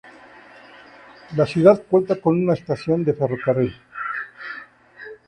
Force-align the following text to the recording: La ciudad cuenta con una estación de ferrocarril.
La 1.35 1.45
ciudad 1.45 1.83
cuenta 1.87 2.19
con 2.19 2.41
una 2.41 2.55
estación 2.55 3.05
de 3.05 3.13
ferrocarril. 3.13 3.71